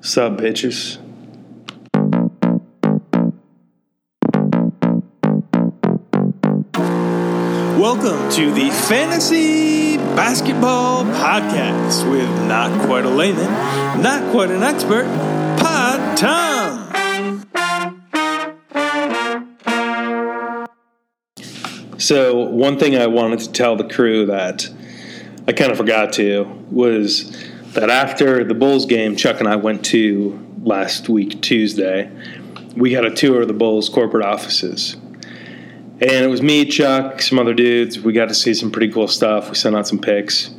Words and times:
Sub 0.00 0.40
bitches. 0.40 0.98
Welcome 7.76 8.30
to 8.30 8.52
the 8.52 8.70
Fantasy 8.70 9.96
Basketball 9.96 11.04
Podcast 11.04 12.08
with 12.08 12.28
not 12.46 12.86
quite 12.86 13.04
a 13.04 13.08
layman, 13.08 13.50
not 14.00 14.30
quite 14.30 14.52
an 14.52 14.62
expert, 14.62 15.04
Pod 15.58 16.16
Tom. 16.16 16.84
So, 21.98 22.36
one 22.36 22.78
thing 22.78 22.96
I 22.96 23.08
wanted 23.08 23.40
to 23.40 23.52
tell 23.52 23.74
the 23.74 23.82
crew 23.82 24.26
that 24.26 24.68
I 25.48 25.52
kind 25.52 25.72
of 25.72 25.76
forgot 25.76 26.12
to 26.14 26.44
was 26.70 27.34
that 27.78 27.90
after 27.90 28.42
the 28.42 28.54
Bulls 28.54 28.86
game, 28.86 29.14
Chuck 29.14 29.38
and 29.38 29.48
I 29.48 29.54
went 29.54 29.84
to 29.86 30.36
last 30.64 31.08
week, 31.08 31.40
Tuesday, 31.40 32.10
we 32.74 32.90
got 32.90 33.04
a 33.04 33.10
tour 33.10 33.42
of 33.42 33.46
the 33.46 33.54
Bulls 33.54 33.88
corporate 33.88 34.24
offices. 34.24 34.96
And 36.00 36.24
it 36.24 36.28
was 36.28 36.42
me, 36.42 36.64
Chuck, 36.64 37.22
some 37.22 37.38
other 37.38 37.54
dudes. 37.54 38.00
We 38.00 38.12
got 38.12 38.28
to 38.30 38.34
see 38.34 38.52
some 38.52 38.72
pretty 38.72 38.92
cool 38.92 39.06
stuff. 39.06 39.48
We 39.48 39.54
sent 39.54 39.76
out 39.76 39.86
some 39.86 40.00
pics. 40.00 40.50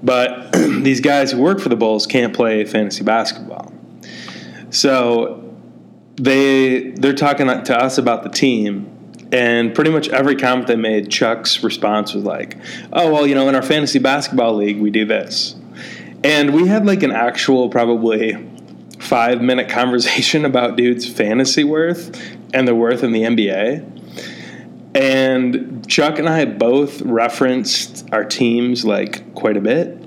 But 0.00 0.52
these 0.52 1.00
guys 1.00 1.32
who 1.32 1.42
work 1.42 1.58
for 1.58 1.70
the 1.70 1.76
Bulls 1.76 2.06
can't 2.06 2.32
play 2.32 2.64
fantasy 2.64 3.02
basketball. 3.02 3.72
So 4.70 5.56
they 6.14 6.92
they're 6.92 7.14
talking 7.14 7.48
to 7.48 7.76
us 7.76 7.98
about 7.98 8.22
the 8.22 8.28
team 8.28 8.90
and 9.32 9.74
pretty 9.74 9.90
much 9.90 10.08
every 10.10 10.36
comment 10.36 10.68
they 10.68 10.76
made, 10.76 11.10
Chuck's 11.10 11.64
response 11.64 12.14
was 12.14 12.22
like, 12.22 12.56
"Oh 12.92 13.12
well, 13.12 13.26
you 13.26 13.34
know, 13.34 13.48
in 13.48 13.56
our 13.56 13.62
fantasy 13.62 13.98
basketball 13.98 14.54
league, 14.54 14.80
we 14.80 14.90
do 14.90 15.04
this." 15.04 15.56
And 16.24 16.54
we 16.54 16.66
had 16.66 16.86
like 16.86 17.02
an 17.02 17.12
actual 17.12 17.68
probably 17.68 18.34
five 18.98 19.42
minute 19.42 19.68
conversation 19.68 20.44
about 20.46 20.76
dude's 20.76 21.06
fantasy 21.06 21.62
worth 21.62 22.18
and 22.54 22.66
the 22.66 22.74
worth 22.74 23.04
in 23.04 23.12
the 23.12 23.22
NBA. 23.22 23.90
And 24.94 25.86
Chuck 25.88 26.18
and 26.18 26.28
I 26.28 26.44
both 26.46 27.02
referenced 27.02 28.08
our 28.12 28.24
teams 28.24 28.84
like 28.84 29.34
quite 29.34 29.56
a 29.56 29.60
bit. 29.60 29.98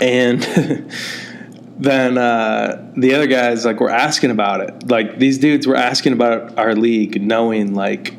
And 0.00 0.42
then 1.78 2.18
uh, 2.18 2.90
the 2.96 3.14
other 3.14 3.26
guys 3.26 3.64
like 3.64 3.80
were 3.80 3.90
asking 3.90 4.30
about 4.32 4.60
it. 4.60 4.90
Like 4.90 5.18
these 5.18 5.38
dudes 5.38 5.66
were 5.66 5.76
asking 5.76 6.14
about 6.14 6.58
our 6.58 6.74
league, 6.74 7.22
knowing 7.22 7.74
like 7.74 8.14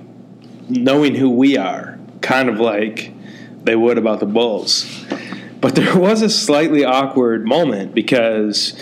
knowing 0.70 1.16
who 1.16 1.30
we 1.30 1.58
are, 1.58 2.00
kind 2.22 2.50
of 2.50 2.60
like 2.60 3.12
they 3.64 3.76
would 3.76 3.98
about 3.98 4.20
the 4.20 4.26
Bulls. 4.26 4.86
But 5.68 5.76
there 5.76 5.98
was 6.00 6.22
a 6.22 6.30
slightly 6.30 6.86
awkward 6.86 7.46
moment 7.46 7.94
because 7.94 8.74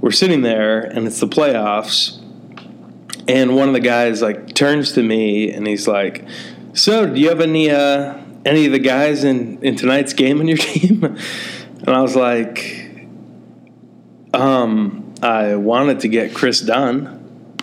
we're 0.00 0.10
sitting 0.10 0.40
there 0.40 0.80
and 0.80 1.06
it's 1.06 1.20
the 1.20 1.28
playoffs 1.28 2.18
and 3.28 3.54
one 3.54 3.68
of 3.68 3.74
the 3.74 3.80
guys 3.80 4.22
like 4.22 4.54
turns 4.54 4.92
to 4.92 5.02
me 5.02 5.52
and 5.52 5.66
he's 5.66 5.86
like, 5.86 6.26
"So, 6.72 7.06
do 7.06 7.20
you 7.20 7.28
have 7.28 7.42
any 7.42 7.70
uh, 7.70 8.16
any 8.46 8.64
of 8.64 8.72
the 8.72 8.78
guys 8.78 9.22
in 9.22 9.62
in 9.62 9.76
tonight's 9.76 10.14
game 10.14 10.40
on 10.40 10.48
your 10.48 10.56
team?" 10.72 11.04
and 11.04 11.90
I 11.90 12.00
was 12.00 12.16
like, 12.16 12.96
"Um, 14.32 15.12
I 15.20 15.56
wanted 15.56 16.00
to 16.00 16.08
get 16.08 16.34
Kris 16.34 16.62
Dunn, 16.62 17.54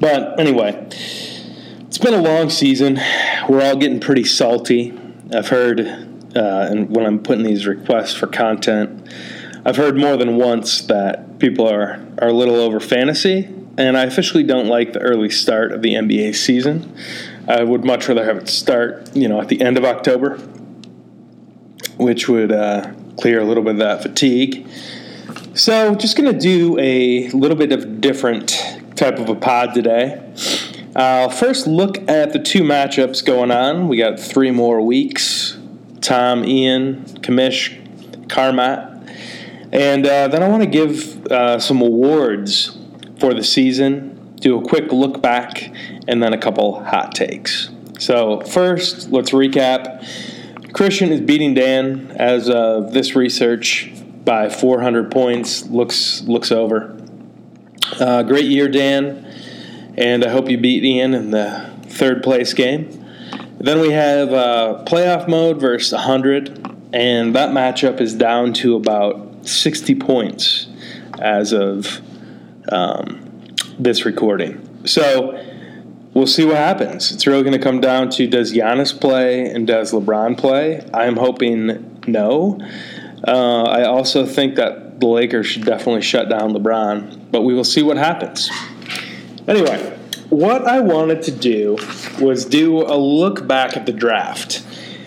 but 0.00 0.40
anyway." 0.40 0.88
It's 1.86 1.98
been 1.98 2.14
a 2.14 2.22
long 2.22 2.50
season. 2.50 2.98
We're 3.48 3.62
all 3.62 3.76
getting 3.76 4.00
pretty 4.00 4.24
salty. 4.24 4.98
I've 5.32 5.46
heard, 5.46 6.13
uh, 6.36 6.68
and 6.70 6.94
when 6.94 7.06
I'm 7.06 7.18
putting 7.18 7.44
these 7.44 7.66
requests 7.66 8.14
for 8.14 8.26
content, 8.26 9.08
I've 9.64 9.76
heard 9.76 9.96
more 9.96 10.16
than 10.16 10.36
once 10.36 10.82
that 10.82 11.38
people 11.38 11.66
are, 11.68 12.04
are 12.18 12.28
a 12.28 12.32
little 12.32 12.56
over 12.56 12.80
fantasy 12.80 13.48
and 13.76 13.96
I 13.96 14.04
officially 14.04 14.42
don't 14.42 14.66
like 14.66 14.92
the 14.92 15.00
early 15.00 15.30
start 15.30 15.72
of 15.72 15.82
the 15.82 15.94
NBA 15.94 16.34
season. 16.34 16.94
I 17.48 17.62
would 17.62 17.84
much 17.84 18.08
rather 18.08 18.24
have 18.24 18.36
it 18.36 18.48
start, 18.48 19.14
you 19.14 19.28
know, 19.28 19.40
at 19.40 19.48
the 19.48 19.60
end 19.60 19.76
of 19.76 19.84
October, 19.84 20.36
which 21.96 22.28
would 22.28 22.52
uh, 22.52 22.92
clear 23.18 23.40
a 23.40 23.44
little 23.44 23.62
bit 23.62 23.72
of 23.72 23.78
that 23.78 24.02
fatigue. 24.02 24.68
So, 25.54 25.94
just 25.94 26.16
going 26.16 26.32
to 26.32 26.38
do 26.38 26.78
a 26.78 27.28
little 27.30 27.56
bit 27.56 27.72
of 27.72 28.00
different 28.00 28.48
type 28.96 29.18
of 29.18 29.28
a 29.28 29.34
pod 29.34 29.74
today. 29.74 30.20
I'll 30.96 31.30
first 31.30 31.66
look 31.66 32.08
at 32.08 32.32
the 32.32 32.38
two 32.38 32.62
matchups 32.62 33.24
going 33.24 33.50
on. 33.50 33.88
We 33.88 33.96
got 33.96 34.18
three 34.18 34.50
more 34.50 34.80
weeks. 34.80 35.56
Tom, 36.04 36.44
Ian, 36.44 37.04
Kamish, 37.22 37.80
Carmat. 38.28 38.92
And 39.72 40.06
uh, 40.06 40.28
then 40.28 40.42
I 40.42 40.48
want 40.48 40.62
to 40.62 40.68
give 40.68 41.26
uh, 41.26 41.58
some 41.58 41.80
awards 41.80 42.76
for 43.18 43.32
the 43.32 43.42
season, 43.42 44.34
do 44.36 44.58
a 44.58 44.62
quick 44.62 44.92
look 44.92 45.22
back, 45.22 45.72
and 46.06 46.22
then 46.22 46.34
a 46.34 46.38
couple 46.38 46.84
hot 46.84 47.14
takes. 47.14 47.70
So, 47.98 48.40
first, 48.42 49.10
let's 49.10 49.30
recap. 49.30 50.04
Christian 50.74 51.10
is 51.10 51.22
beating 51.22 51.54
Dan 51.54 52.10
as 52.16 52.50
of 52.50 52.92
this 52.92 53.16
research 53.16 53.90
by 54.24 54.50
400 54.50 55.10
points. 55.10 55.64
Looks 55.66 56.22
looks 56.22 56.52
over. 56.52 57.00
Uh, 57.98 58.24
great 58.24 58.46
year, 58.46 58.68
Dan, 58.68 59.24
and 59.96 60.24
I 60.24 60.28
hope 60.28 60.50
you 60.50 60.58
beat 60.58 60.84
Ian 60.84 61.14
in 61.14 61.30
the 61.30 61.70
third 61.86 62.22
place 62.22 62.52
game. 62.52 63.03
Then 63.58 63.80
we 63.80 63.90
have 63.92 64.32
uh, 64.32 64.84
playoff 64.86 65.28
mode 65.28 65.60
versus 65.60 65.92
100, 65.92 66.90
and 66.92 67.34
that 67.34 67.50
matchup 67.50 68.00
is 68.00 68.14
down 68.14 68.52
to 68.54 68.76
about 68.76 69.46
60 69.46 69.94
points 69.96 70.68
as 71.20 71.52
of 71.52 72.00
um, 72.70 73.54
this 73.78 74.04
recording. 74.04 74.86
So 74.86 75.40
we'll 76.12 76.26
see 76.26 76.44
what 76.44 76.56
happens. 76.56 77.12
It's 77.12 77.26
really 77.26 77.42
going 77.42 77.56
to 77.56 77.62
come 77.62 77.80
down 77.80 78.10
to 78.10 78.26
does 78.26 78.52
Giannis 78.52 78.98
play 78.98 79.48
and 79.48 79.66
does 79.66 79.92
LeBron 79.92 80.38
play? 80.38 80.86
I'm 80.92 81.16
hoping 81.16 82.00
no. 82.06 82.58
Uh, 83.26 83.62
I 83.62 83.84
also 83.84 84.26
think 84.26 84.56
that 84.56 85.00
the 85.00 85.06
Lakers 85.06 85.46
should 85.46 85.64
definitely 85.64 86.02
shut 86.02 86.28
down 86.28 86.52
LeBron, 86.52 87.30
but 87.30 87.42
we 87.42 87.54
will 87.54 87.64
see 87.64 87.82
what 87.82 87.96
happens. 87.96 88.50
Anyway, 89.48 89.93
what 90.30 90.66
I 90.66 90.80
wanted 90.80 91.22
to 91.22 91.30
do 91.30 91.78
was 92.20 92.44
do 92.44 92.82
a 92.82 92.96
look 92.96 93.46
back 93.46 93.76
at 93.76 93.86
the 93.86 93.92
draft. 93.92 94.64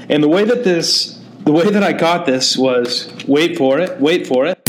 And 0.10 0.24
the 0.24 0.28
way 0.28 0.46
that 0.46 0.64
this 0.64 1.18
the 1.44 1.54
way 1.54 1.70
that 1.70 1.84
I 1.84 1.94
got 1.94 2.26
this 2.26 2.58
was 2.58 3.10
wait 3.26 3.58
for 3.58 3.80
it, 3.80 4.02
wait 4.02 4.28
for 4.28 4.46
it. 4.46 4.60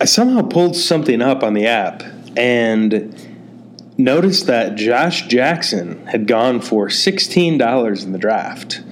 I 0.00 0.04
somehow 0.06 0.42
pulled 0.42 0.76
something 0.76 1.20
up 1.20 1.42
on 1.42 1.54
the 1.54 1.66
app 1.66 2.02
and 2.36 3.14
noticed 3.96 4.46
that 4.46 4.76
Josh 4.76 5.26
Jackson 5.26 6.06
had 6.06 6.26
gone 6.26 6.60
for 6.60 6.88
$16 6.88 8.04
in 8.04 8.12
the 8.12 8.18
draft, 8.18 8.82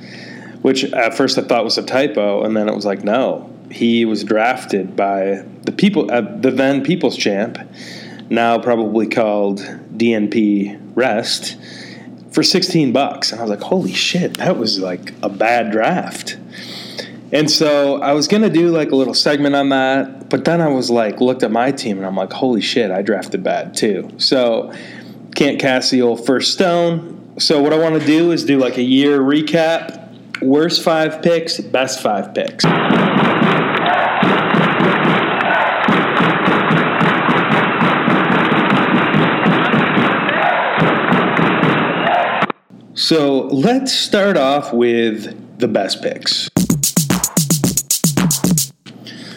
which 0.63 0.85
at 0.93 1.15
first 1.15 1.39
I 1.39 1.43
thought 1.43 1.65
was 1.65 1.79
a 1.79 1.83
typo, 1.83 2.45
and 2.45 2.57
then 2.57 2.69
it 2.69 2.75
was 2.75 2.85
like, 2.85 3.05
no, 3.05 3.53
he 3.71 4.05
was 4.05 4.25
drafted 4.25 4.97
by 4.97 5.45
the 5.63 5.73
people, 5.73 6.11
uh, 6.11 6.21
the 6.21 6.51
then 6.51 6.83
People's 6.83 7.17
Champ, 7.17 7.59
now 8.31 8.59
probably 8.59 9.07
called 9.07 9.61
DNP 9.61 10.81
Rest, 10.95 11.57
for 12.33 12.43
16 12.43 12.93
bucks. 12.93 13.31
And 13.31 13.41
I 13.41 13.45
was 13.45 13.51
like, 13.51 13.61
holy 13.61 13.93
shit, 13.93 14.39
that 14.39 14.57
was 14.57 14.79
like 14.79 15.13
a 15.23 15.29
bad 15.29 15.71
draft. 15.71 16.39
And 17.33 17.51
so 17.51 18.01
I 18.03 18.13
was 18.13 18.29
gonna 18.29 18.51
do 18.51 18.69
like 18.69 18.91
a 18.91 18.97
little 18.97 19.15
segment 19.15 19.55
on 19.55 19.71
that, 19.71 20.29
but 20.29 20.45
then 20.45 20.61
I 20.61 20.69
was 20.69 20.91
like, 20.91 21.21
looked 21.21 21.43
at 21.43 21.51
my 21.51 21.73
team 21.73 21.97
and 21.97 22.07
I'm 22.07 22.17
like, 22.17 22.33
holy 22.33 22.61
shit, 22.61 22.91
I 22.91 23.03
drafted 23.03 23.43
bad 23.43 23.75
too. 23.75 24.11
So 24.19 24.73
can't 25.35 25.59
cast 25.59 25.91
the 25.91 26.03
old 26.03 26.27
first 26.27 26.53
stone. 26.53 27.35
So 27.39 27.63
what 27.63 27.73
I 27.73 27.79
want 27.79 27.99
to 27.99 28.07
do 28.07 28.33
is 28.33 28.45
do 28.45 28.59
like 28.59 28.77
a 28.77 28.83
year 28.83 29.21
recap, 29.21 30.43
worst 30.43 30.83
five 30.83 31.23
picks, 31.23 31.59
best 31.59 32.03
five 32.03 32.35
picks. 32.35 32.65
So 43.13 43.41
let's 43.49 43.93
start 43.93 44.39
off 44.39 44.73
with 44.73 45.59
the 45.59 45.69
best 45.69 46.01
picks. 46.01 46.49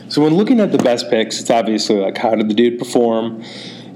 So 0.08 0.22
when 0.22 0.36
looking 0.36 0.62
at 0.62 0.72
the 0.72 0.78
best 0.78 1.10
picks, 1.10 1.42
it's 1.42 1.50
obviously 1.50 1.98
like 1.98 2.18
how 2.18 2.36
did 2.36 2.48
the 2.48 2.54
dude 2.54 2.80
perform 2.80 3.44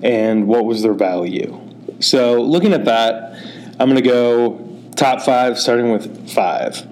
and 0.03 0.47
what 0.47 0.65
was 0.65 0.81
their 0.81 0.93
value. 0.93 1.57
So 2.01 2.41
looking 2.41 2.73
at 2.73 2.83
that, 2.83 3.41
I'm 3.79 3.89
going 3.89 3.95
to 3.95 4.01
go 4.01 4.91
top 4.97 5.21
five, 5.21 5.57
starting 5.57 5.93
with 5.93 6.29
five. 6.29 6.85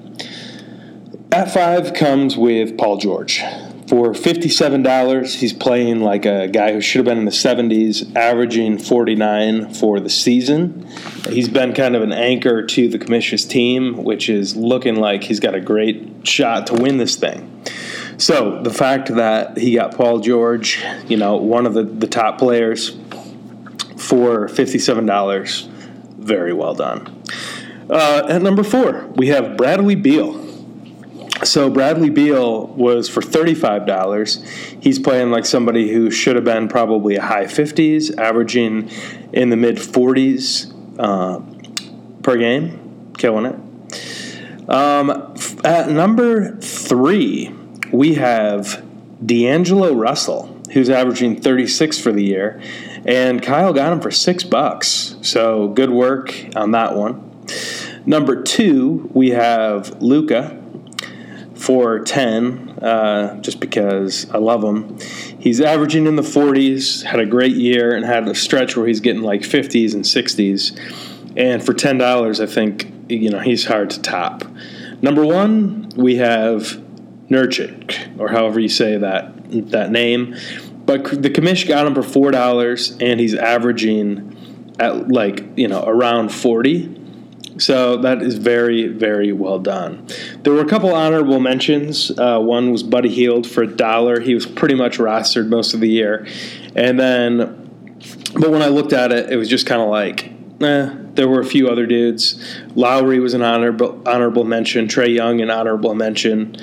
At 1.33 1.51
five 1.51 1.93
comes 1.93 2.37
with 2.37 2.77
Paul 2.77 2.99
George. 2.99 3.43
For 3.87 4.11
$57, 4.11 5.35
he's 5.35 5.53
playing 5.53 6.01
like 6.01 6.25
a 6.25 6.49
guy 6.49 6.73
who 6.73 6.81
should 6.81 6.99
have 6.99 7.05
been 7.05 7.19
in 7.19 7.23
the 7.23 7.31
70s, 7.31 8.13
averaging 8.17 8.79
49 8.79 9.73
for 9.73 10.01
the 10.01 10.09
season. 10.09 10.85
He's 11.29 11.47
been 11.47 11.73
kind 11.73 11.95
of 11.95 12.01
an 12.01 12.11
anchor 12.11 12.65
to 12.65 12.89
the 12.89 12.99
Commission's 12.99 13.45
team, 13.45 14.03
which 14.03 14.27
is 14.27 14.57
looking 14.57 14.95
like 14.97 15.23
he's 15.23 15.39
got 15.39 15.55
a 15.55 15.61
great 15.61 16.27
shot 16.27 16.67
to 16.67 16.73
win 16.73 16.97
this 16.97 17.15
thing. 17.15 17.63
So 18.17 18.61
the 18.61 18.73
fact 18.73 19.07
that 19.15 19.57
he 19.57 19.75
got 19.75 19.95
Paul 19.95 20.19
George, 20.19 20.83
you 21.07 21.15
know, 21.15 21.37
one 21.37 21.65
of 21.65 21.73
the, 21.73 21.83
the 21.83 22.07
top 22.07 22.39
players 22.39 22.89
for 23.95 24.49
$57, 24.49 25.67
very 26.17 26.51
well 26.51 26.73
done. 26.73 27.23
Uh, 27.89 28.25
at 28.27 28.41
number 28.41 28.63
four, 28.63 29.05
we 29.15 29.27
have 29.27 29.55
Bradley 29.55 29.95
Beal. 29.95 30.46
So 31.43 31.69
Bradley 31.69 32.09
Beal 32.09 32.67
was 32.67 33.07
for 33.07 33.21
$35. 33.21 34.81
He's 34.81 34.97
playing 34.97 35.29
like 35.29 35.45
somebody 35.45 35.93
who 35.93 36.09
should 36.09 36.35
have 36.35 36.45
been 36.45 36.67
probably 36.67 37.15
a 37.15 37.21
high 37.21 37.45
50s, 37.45 38.17
averaging 38.17 38.89
in 39.33 39.49
the 39.49 39.55
mid 39.55 39.77
40s 39.77 40.73
uh, 40.97 41.41
per 42.23 42.37
game, 42.37 43.13
killing 43.17 43.45
it. 43.45 44.69
Um, 44.69 45.35
at 45.63 45.89
number 45.89 46.57
three, 46.57 47.53
we 47.91 48.15
have 48.15 48.83
D'Angelo 49.25 49.93
Russell, 49.93 50.61
who's 50.73 50.89
averaging 50.89 51.41
36 51.41 51.99
for 51.99 52.11
the 52.11 52.23
year, 52.23 52.61
and 53.05 53.41
Kyle 53.41 53.73
got 53.73 53.93
him 53.93 54.01
for 54.01 54.11
six 54.11 54.43
bucks. 54.43 55.15
So 55.21 55.69
good 55.69 55.91
work 55.91 56.33
on 56.55 56.71
that 56.71 56.95
one. 56.95 57.23
Number 58.05 58.41
two, 58.41 59.09
we 59.13 59.29
have 59.31 60.01
Luka 60.01 60.61
for 61.67 61.99
10, 61.99 62.79
uh, 62.81 63.41
just 63.41 63.59
because 63.59 64.29
I 64.31 64.37
love 64.37 64.63
him. 64.63 64.97
He's 65.37 65.59
averaging 65.59 66.07
in 66.07 66.15
the 66.15 66.21
40s, 66.21 67.03
had 67.03 67.19
a 67.19 67.25
great 67.25 67.57
year, 67.57 67.93
and 67.93 68.05
had 68.05 68.25
a 68.25 68.33
stretch 68.33 68.77
where 68.77 68.87
he's 68.87 69.01
getting 69.01 69.21
like 69.21 69.41
50s 69.41 69.93
and 69.93 70.05
60s. 70.05 71.35
And 71.35 71.61
for 71.61 71.73
$10, 71.73 72.39
I 72.39 72.45
think, 72.45 72.89
you 73.09 73.29
know, 73.29 73.39
he's 73.39 73.65
hard 73.65 73.89
to 73.89 74.01
top. 74.01 74.45
Number 75.01 75.25
one, 75.25 75.91
we 75.97 76.15
have 76.15 76.81
Nurkic, 77.29 78.17
or 78.17 78.29
however 78.29 78.61
you 78.61 78.69
say 78.69 78.95
that 78.95 79.33
that 79.71 79.91
name. 79.91 80.37
But 80.85 81.03
the 81.21 81.29
commish 81.29 81.67
got 81.67 81.85
him 81.85 81.93
for 81.93 82.03
four 82.03 82.31
dollars, 82.31 82.97
and 83.01 83.19
he's 83.19 83.35
averaging 83.35 84.73
at 84.79 85.09
like 85.09 85.43
you 85.57 85.67
know 85.67 85.83
around 85.83 86.29
forty. 86.29 86.93
So 87.59 87.97
that 87.97 88.21
is 88.21 88.35
very, 88.35 88.87
very 88.87 89.31
well 89.31 89.59
done. 89.59 90.07
There 90.43 90.53
were 90.53 90.61
a 90.61 90.67
couple 90.67 90.93
honorable 90.93 91.39
mentions. 91.39 92.11
Uh, 92.17 92.39
one 92.39 92.71
was 92.71 92.83
Buddy 92.83 93.09
Hield 93.09 93.47
for 93.47 93.63
a 93.63 93.67
dollar. 93.67 94.19
He 94.19 94.33
was 94.33 94.45
pretty 94.45 94.75
much 94.75 94.97
rostered 94.97 95.49
most 95.49 95.73
of 95.73 95.79
the 95.79 95.89
year, 95.89 96.27
and 96.75 96.99
then, 96.99 97.97
but 98.33 98.51
when 98.51 98.61
I 98.61 98.67
looked 98.67 98.93
at 98.93 99.11
it, 99.11 99.31
it 99.31 99.37
was 99.37 99.49
just 99.49 99.65
kind 99.65 99.81
of 99.81 99.89
like, 99.89 100.31
eh. 100.61 100.93
There 101.17 101.27
were 101.27 101.39
a 101.39 101.45
few 101.45 101.67
other 101.67 101.87
dudes. 101.87 102.39
Lowry 102.75 103.19
was 103.19 103.33
an 103.33 103.41
honorable 103.41 103.99
honorable 104.05 104.43
mention. 104.43 104.87
Trae 104.87 105.11
Young 105.11 105.41
an 105.41 105.49
honorable 105.49 105.95
mention, 105.95 106.55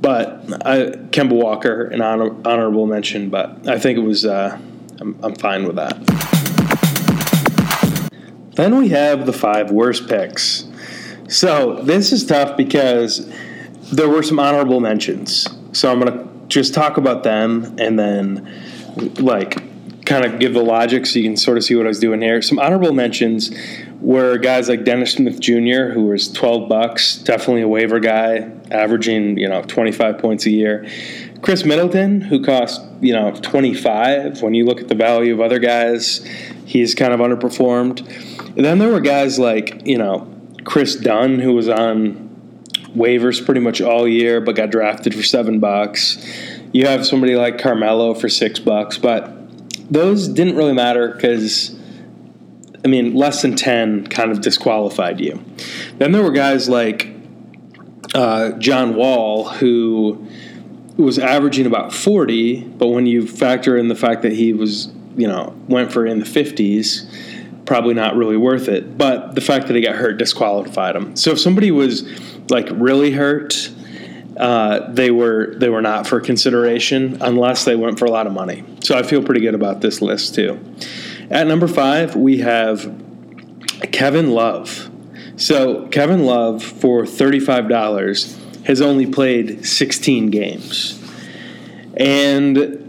but 0.00 0.42
I, 0.66 0.78
Kemba 1.12 1.40
Walker 1.40 1.84
an 1.84 2.02
honor, 2.02 2.34
honorable 2.44 2.86
mention. 2.86 3.30
But 3.30 3.68
I 3.68 3.78
think 3.78 3.98
it 3.98 4.02
was. 4.02 4.26
Uh, 4.26 4.58
I'm, 5.00 5.16
I'm 5.22 5.36
fine 5.36 5.64
with 5.64 5.76
that. 5.76 6.29
Then 8.60 8.76
we 8.76 8.90
have 8.90 9.24
the 9.24 9.32
five 9.32 9.70
worst 9.70 10.06
picks. 10.06 10.66
So 11.28 11.80
this 11.82 12.12
is 12.12 12.26
tough 12.26 12.58
because 12.58 13.26
there 13.90 14.06
were 14.06 14.22
some 14.22 14.38
honorable 14.38 14.80
mentions. 14.80 15.48
So 15.72 15.90
I'm 15.90 15.98
going 15.98 16.12
to 16.12 16.28
just 16.48 16.74
talk 16.74 16.98
about 16.98 17.22
them 17.22 17.76
and 17.78 17.98
then, 17.98 19.14
like, 19.16 19.62
kind 20.10 20.24
of 20.24 20.40
give 20.40 20.54
the 20.54 20.62
logic 20.62 21.06
so 21.06 21.20
you 21.20 21.24
can 21.24 21.36
sort 21.36 21.56
of 21.56 21.62
see 21.62 21.76
what 21.76 21.86
I 21.86 21.88
was 21.88 22.00
doing 22.00 22.20
here. 22.20 22.42
Some 22.42 22.58
honorable 22.58 22.92
mentions 22.92 23.54
were 24.00 24.38
guys 24.38 24.68
like 24.68 24.82
Dennis 24.82 25.12
Smith 25.12 25.38
Jr., 25.38 25.92
who 25.92 26.06
was 26.06 26.30
12 26.32 26.68
bucks, 26.68 27.16
definitely 27.18 27.62
a 27.62 27.68
waiver 27.68 28.00
guy, 28.00 28.50
averaging, 28.72 29.38
you 29.38 29.48
know, 29.48 29.62
25 29.62 30.18
points 30.18 30.46
a 30.46 30.50
year. 30.50 30.84
Khris 31.42 31.64
Middleton, 31.64 32.22
who 32.22 32.42
cost, 32.42 32.82
you 33.00 33.12
know, 33.12 33.30
25. 33.30 34.42
When 34.42 34.52
you 34.52 34.66
look 34.66 34.80
at 34.80 34.88
the 34.88 34.96
value 34.96 35.32
of 35.32 35.40
other 35.40 35.60
guys, 35.60 36.24
he's 36.66 36.96
kind 36.96 37.12
of 37.12 37.20
underperformed. 37.20 38.00
And 38.56 38.64
then 38.64 38.78
there 38.78 38.88
were 38.88 39.00
guys 39.00 39.38
like, 39.38 39.86
you 39.86 39.96
know, 39.96 40.28
Kris 40.64 40.96
Dunn, 40.96 41.38
who 41.38 41.52
was 41.52 41.68
on 41.68 42.28
waivers 42.96 43.44
pretty 43.44 43.60
much 43.60 43.80
all 43.80 44.08
year, 44.08 44.40
but 44.40 44.56
got 44.56 44.70
drafted 44.70 45.14
for 45.14 45.22
seven 45.22 45.60
bucks. 45.60 46.18
You 46.72 46.86
have 46.86 47.06
somebody 47.06 47.36
like 47.36 47.58
Carmelo 47.58 48.12
for 48.14 48.28
six 48.28 48.58
bucks, 48.58 48.98
but 48.98 49.39
those 49.90 50.28
didn't 50.28 50.56
really 50.56 50.72
matter 50.72 51.08
because, 51.08 51.76
I 52.84 52.88
mean, 52.88 53.14
less 53.14 53.42
than 53.42 53.56
10 53.56 54.06
kind 54.06 54.30
of 54.30 54.40
disqualified 54.40 55.20
you. 55.20 55.44
Then 55.98 56.12
there 56.12 56.22
were 56.22 56.30
guys 56.30 56.68
like 56.68 57.08
uh, 58.14 58.52
John 58.52 58.94
Wall, 58.94 59.48
who 59.48 60.26
was 60.96 61.18
averaging 61.18 61.66
about 61.66 61.92
40, 61.92 62.62
but 62.62 62.88
when 62.88 63.06
you 63.06 63.26
factor 63.26 63.76
in 63.76 63.88
the 63.88 63.94
fact 63.94 64.22
that 64.22 64.32
he 64.32 64.52
was, 64.52 64.92
you 65.16 65.26
know, 65.26 65.54
went 65.68 65.92
for 65.92 66.06
in 66.06 66.20
the 66.20 66.26
50s, 66.26 67.08
probably 67.66 67.94
not 67.94 68.16
really 68.16 68.36
worth 68.36 68.68
it. 68.68 68.98
But 68.98 69.34
the 69.34 69.40
fact 69.40 69.66
that 69.68 69.76
he 69.76 69.82
got 69.82 69.96
hurt 69.96 70.18
disqualified 70.18 70.96
him. 70.96 71.16
So 71.16 71.32
if 71.32 71.40
somebody 71.40 71.70
was 71.70 72.04
like 72.50 72.68
really 72.72 73.12
hurt, 73.12 73.70
uh, 74.40 74.90
they 74.90 75.10
were 75.10 75.54
they 75.56 75.68
were 75.68 75.82
not 75.82 76.06
for 76.06 76.18
consideration 76.18 77.18
unless 77.20 77.66
they 77.66 77.76
went 77.76 77.98
for 77.98 78.06
a 78.06 78.10
lot 78.10 78.26
of 78.26 78.32
money. 78.32 78.64
So 78.82 78.96
I 78.96 79.02
feel 79.02 79.22
pretty 79.22 79.42
good 79.42 79.54
about 79.54 79.82
this 79.82 80.00
list 80.00 80.34
too. 80.34 80.58
At 81.30 81.46
number 81.46 81.68
five, 81.68 82.16
we 82.16 82.38
have 82.38 82.90
Kevin 83.92 84.30
Love. 84.30 84.90
So 85.36 85.88
Kevin 85.88 86.24
Love 86.24 86.62
for 86.62 87.04
thirty 87.04 87.38
five 87.38 87.68
dollars 87.68 88.38
has 88.64 88.80
only 88.80 89.04
played 89.04 89.66
sixteen 89.66 90.30
games, 90.30 90.98
and 91.98 92.86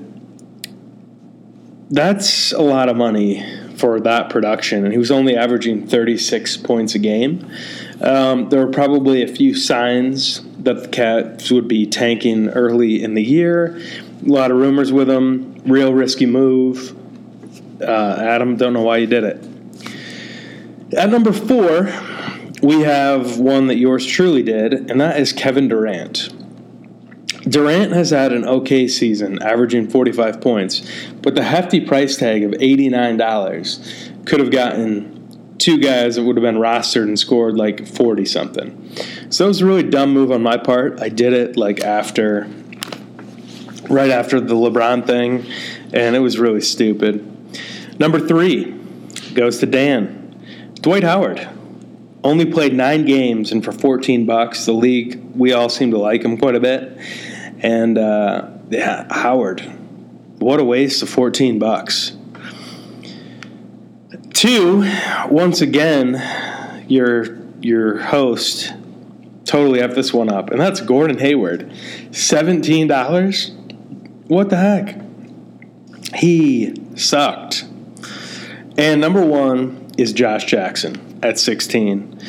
that's 1.89 2.53
a 2.53 2.61
lot 2.61 2.87
of 2.87 2.95
money 2.95 3.45
for 3.75 3.99
that 3.99 4.29
production, 4.29 4.85
and 4.85 4.93
he 4.93 4.97
was 4.99 5.11
only 5.11 5.35
averaging 5.35 5.87
36 5.87 6.57
points 6.57 6.93
a 6.93 6.99
game. 6.99 7.51
Um, 7.99 8.47
there 8.49 8.63
were 8.63 8.71
probably 8.71 9.23
a 9.23 9.27
few 9.27 9.55
signs 9.55 10.41
that 10.63 10.83
the 10.83 10.87
Cavs 10.87 11.51
would 11.51 11.67
be 11.67 11.85
tanking 11.85 12.49
early 12.49 13.01
in 13.01 13.13
the 13.13 13.23
year. 13.23 13.77
A 14.25 14.29
lot 14.29 14.51
of 14.51 14.57
rumors 14.57 14.91
with 14.91 15.09
him. 15.09 15.55
Real 15.65 15.93
risky 15.93 16.25
move. 16.25 16.95
Uh, 17.81 18.17
Adam, 18.19 18.57
don't 18.57 18.73
know 18.73 18.83
why 18.83 18.97
you 18.97 19.07
did 19.07 19.23
it. 19.23 19.47
At 20.95 21.09
number 21.09 21.31
four, 21.31 21.91
we 22.61 22.81
have 22.81 23.39
one 23.39 23.67
that 23.67 23.77
yours 23.77 24.05
truly 24.05 24.43
did, 24.43 24.73
and 24.91 25.01
that 25.01 25.19
is 25.19 25.33
Kevin 25.33 25.67
Durant. 25.67 26.29
Durant 27.49 27.91
has 27.93 28.11
had 28.11 28.33
an 28.33 28.45
okay 28.45 28.87
season, 28.87 29.41
averaging 29.41 29.89
45 29.89 30.41
points, 30.41 30.87
but 31.21 31.33
the 31.33 31.43
hefty 31.43 31.79
price 31.79 32.17
tag 32.17 32.43
of 32.43 32.51
$89 32.51 34.25
could 34.25 34.39
have 34.39 34.51
gotten 34.51 35.20
two 35.61 35.77
guys 35.77 36.15
that 36.15 36.23
would 36.23 36.35
have 36.35 36.43
been 36.43 36.55
rostered 36.55 37.03
and 37.03 37.17
scored 37.17 37.55
like 37.55 37.87
40 37.87 38.25
something. 38.25 38.91
So 39.29 39.45
it 39.45 39.49
was 39.49 39.61
a 39.61 39.65
really 39.65 39.83
dumb 39.83 40.11
move 40.11 40.31
on 40.31 40.41
my 40.41 40.57
part. 40.57 40.99
I 41.01 41.09
did 41.09 41.33
it 41.33 41.55
like 41.55 41.81
after, 41.81 42.49
right 43.89 44.09
after 44.09 44.41
the 44.41 44.55
LeBron 44.55 45.05
thing, 45.05 45.45
and 45.93 46.15
it 46.15 46.19
was 46.19 46.39
really 46.39 46.61
stupid. 46.61 47.27
Number 47.99 48.19
three 48.19 48.71
goes 49.35 49.59
to 49.59 49.67
Dan. 49.67 50.17
Dwight 50.81 51.03
Howard 51.03 51.47
only 52.23 52.45
played 52.45 52.73
nine 52.73 53.05
games, 53.05 53.51
and 53.51 53.63
for 53.63 53.71
14 53.71 54.25
bucks, 54.25 54.65
the 54.65 54.73
league, 54.73 55.21
we 55.35 55.53
all 55.53 55.69
seem 55.69 55.91
to 55.91 55.97
like 55.97 56.23
him 56.23 56.37
quite 56.37 56.55
a 56.55 56.59
bit. 56.59 56.97
And 57.59 57.97
uh, 57.97 58.49
yeah, 58.69 59.05
Howard, 59.13 59.61
what 60.39 60.59
a 60.59 60.63
waste 60.63 61.03
of 61.03 61.09
14 61.09 61.59
bucks. 61.59 62.13
Two, 64.41 64.91
once 65.29 65.61
again, 65.61 66.19
your 66.87 67.37
your 67.59 67.99
host 67.99 68.73
totally 69.45 69.81
have 69.81 69.93
this 69.93 70.11
one 70.11 70.31
up, 70.31 70.49
and 70.49 70.59
that's 70.59 70.81
Gordon 70.81 71.19
Hayward. 71.19 71.71
Seventeen 72.09 72.87
dollars? 72.87 73.51
What 74.25 74.49
the 74.49 74.57
heck? 74.57 74.99
He 76.15 76.73
sucked. 76.95 77.65
And 78.79 78.99
number 78.99 79.23
one 79.23 79.91
is 79.99 80.11
Josh 80.11 80.45
Jackson 80.45 81.19
at 81.21 81.37
16. 81.37 82.19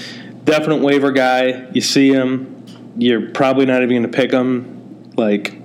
Definite 0.44 0.82
waiver 0.82 1.12
guy. 1.12 1.66
You 1.72 1.80
see 1.80 2.12
him, 2.12 2.92
you're 2.98 3.30
probably 3.30 3.64
not 3.64 3.82
even 3.82 4.02
going 4.02 4.12
to 4.12 4.14
pick 4.14 4.32
him 4.32 5.14
like 5.16 5.58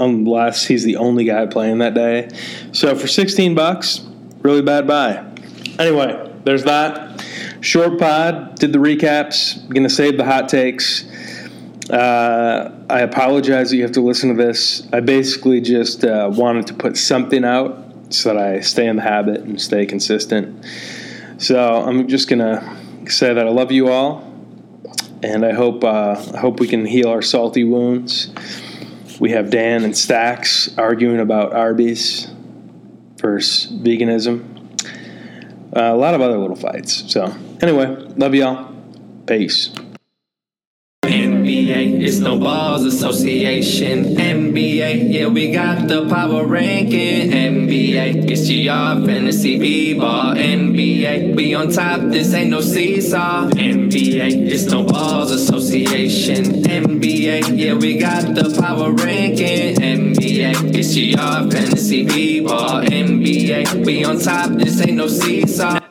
unless 0.00 0.64
he's 0.64 0.84
the 0.84 0.96
only 0.96 1.24
guy 1.24 1.44
playing 1.44 1.78
that 1.78 1.92
day. 1.92 2.30
So 2.72 2.96
for 2.96 3.08
16 3.08 3.54
bucks, 3.54 4.00
really 4.40 4.62
bad 4.62 4.86
buy. 4.86 5.31
Anyway, 5.82 6.32
there's 6.44 6.62
that. 6.62 7.20
Short 7.60 7.98
pod, 7.98 8.54
did 8.54 8.72
the 8.72 8.78
recaps, 8.78 9.68
to 9.74 9.90
save 9.90 10.16
the 10.16 10.24
hot 10.24 10.48
takes. 10.48 11.04
Uh, 11.90 12.70
I 12.88 13.00
apologize 13.00 13.70
that 13.70 13.76
you 13.76 13.82
have 13.82 13.90
to 13.92 14.00
listen 14.00 14.28
to 14.36 14.40
this. 14.40 14.86
I 14.92 15.00
basically 15.00 15.60
just 15.60 16.04
uh, 16.04 16.30
wanted 16.32 16.68
to 16.68 16.74
put 16.74 16.96
something 16.96 17.44
out 17.44 18.14
so 18.14 18.32
that 18.32 18.38
I 18.40 18.60
stay 18.60 18.86
in 18.86 18.94
the 18.94 19.02
habit 19.02 19.40
and 19.40 19.60
stay 19.60 19.84
consistent. 19.84 20.64
So 21.38 21.58
I'm 21.58 22.06
just 22.06 22.28
to 22.38 23.10
say 23.10 23.34
that 23.34 23.44
I 23.44 23.50
love 23.50 23.72
you 23.72 23.88
all, 23.88 24.22
and 25.24 25.44
I 25.44 25.52
hope 25.52 25.82
uh, 25.82 26.14
I 26.32 26.38
hope 26.38 26.60
we 26.60 26.68
can 26.68 26.86
heal 26.86 27.08
our 27.08 27.22
salty 27.22 27.64
wounds 27.64 28.32
We 29.18 29.32
have 29.32 29.50
Dan 29.50 29.82
and 29.82 29.96
Stacks 29.96 30.78
arguing 30.78 31.18
about 31.18 31.52
Arby's 31.52 32.28
versus 33.16 33.72
veganism. 33.72 34.51
Uh, 35.74 35.92
a 35.92 35.96
lot 35.96 36.14
of 36.14 36.20
other 36.20 36.36
little 36.36 36.56
fights. 36.56 37.10
So, 37.10 37.34
anyway, 37.60 37.86
love 38.16 38.34
y'all. 38.34 38.74
Peace. 39.26 39.70
NBA, 41.52 42.02
it's 42.02 42.18
no 42.18 42.38
balls 42.38 42.84
association. 42.84 44.16
NBA, 44.16 45.12
yeah, 45.12 45.26
we 45.26 45.52
got 45.52 45.86
the 45.86 46.08
power 46.08 46.46
ranking. 46.46 47.30
NBA, 47.30 48.30
it's 48.30 48.48
GR 48.48 49.06
fantasy 49.06 49.58
b-ball. 49.58 50.34
NBA, 50.34 51.36
we 51.36 51.54
on 51.54 51.70
top, 51.70 52.00
this 52.10 52.32
ain't 52.32 52.50
no 52.50 52.62
seesaw. 52.62 53.50
NBA, 53.50 54.50
it's 54.50 54.64
no 54.64 54.82
balls 54.84 55.30
association. 55.30 56.44
NBA, 56.64 57.58
yeah, 57.58 57.74
we 57.74 57.98
got 57.98 58.34
the 58.34 58.58
power 58.58 58.90
ranking. 58.90 59.76
NBA, 59.76 60.74
it's 60.74 60.94
GR 60.94 61.54
fantasy 61.54 62.06
b-ball. 62.06 62.82
NBA, 62.82 63.84
we 63.84 64.04
on 64.04 64.18
top, 64.18 64.52
this 64.52 64.80
ain't 64.80 64.96
no 64.96 65.06
seesaw. 65.06 65.81